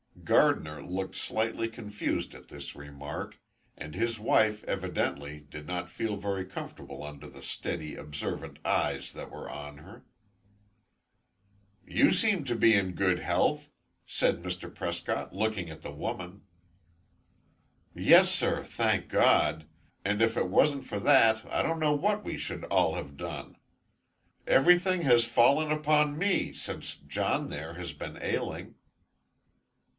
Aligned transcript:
Gardiner 0.23 0.81
looked 0.83 1.15
slightly 1.15 1.67
confused 1.67 2.33
at 2.33 2.47
this 2.47 2.75
remark, 2.75 3.37
and 3.77 3.93
his 3.93 4.17
wife, 4.17 4.63
evidently, 4.63 5.41
did 5.41 5.67
not 5.67 5.89
feel 5.89 6.15
very 6.15 6.45
comfortable 6.45 7.03
under 7.03 7.27
the 7.27 7.41
steady, 7.43 7.95
observant 7.95 8.57
eyes 8.65 9.13
that 9.13 9.29
were 9.29 9.49
on 9.49 9.79
her. 9.79 10.05
"You 11.85 12.11
seem 12.13 12.45
to 12.45 12.55
be 12.55 12.73
in 12.73 12.93
good 12.93 13.19
health," 13.19 13.71
said 14.07 14.41
Mr. 14.41 14.73
Prescott, 14.73 15.35
looking 15.35 15.69
at 15.69 15.81
the 15.81 15.91
woman. 15.91 16.43
"Yes 17.93 18.31
sir, 18.31 18.63
thank 18.63 19.09
God! 19.09 19.65
And 20.05 20.21
if 20.21 20.37
it 20.37 20.47
wasn't 20.47 20.85
for 20.85 20.99
that, 20.99 21.45
I 21.45 21.61
don't 21.61 21.79
know 21.79 21.93
what 21.95 22.23
we 22.23 22.37
should 22.37 22.63
all 22.65 22.95
have 22.95 23.17
done. 23.17 23.57
Everything 24.47 25.01
has 25.01 25.25
fallen 25.25 25.71
upon 25.71 26.17
me 26.17 26.53
since 26.53 26.95
John, 26.95 27.49
there, 27.49 27.73
has 27.73 27.91
been 27.93 28.17
ailing." 28.19 28.75